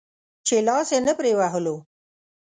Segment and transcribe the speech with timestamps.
[0.47, 1.75] چې لاس يې نه پرې وهلو.